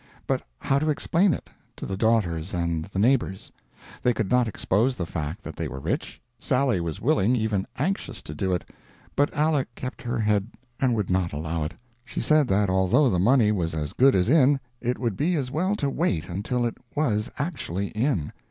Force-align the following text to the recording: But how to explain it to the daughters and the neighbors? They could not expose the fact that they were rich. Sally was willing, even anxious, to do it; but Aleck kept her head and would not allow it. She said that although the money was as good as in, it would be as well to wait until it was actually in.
But 0.25 0.41
how 0.61 0.79
to 0.79 0.89
explain 0.89 1.31
it 1.31 1.47
to 1.75 1.85
the 1.85 1.95
daughters 1.95 2.55
and 2.55 2.85
the 2.85 2.97
neighbors? 2.97 3.51
They 4.01 4.13
could 4.15 4.31
not 4.31 4.47
expose 4.47 4.95
the 4.95 5.05
fact 5.05 5.43
that 5.43 5.55
they 5.55 5.67
were 5.67 5.79
rich. 5.79 6.19
Sally 6.39 6.81
was 6.81 6.99
willing, 6.99 7.35
even 7.35 7.67
anxious, 7.77 8.19
to 8.23 8.33
do 8.33 8.51
it; 8.51 8.67
but 9.15 9.29
Aleck 9.31 9.67
kept 9.75 10.01
her 10.01 10.17
head 10.17 10.47
and 10.79 10.95
would 10.95 11.11
not 11.11 11.33
allow 11.33 11.65
it. 11.65 11.75
She 12.03 12.19
said 12.19 12.47
that 12.47 12.67
although 12.67 13.11
the 13.11 13.19
money 13.19 13.51
was 13.51 13.75
as 13.75 13.93
good 13.93 14.15
as 14.15 14.27
in, 14.27 14.59
it 14.79 14.97
would 14.97 15.15
be 15.15 15.35
as 15.35 15.51
well 15.51 15.75
to 15.75 15.87
wait 15.87 16.27
until 16.29 16.65
it 16.65 16.77
was 16.95 17.29
actually 17.37 17.89
in. 17.89 18.33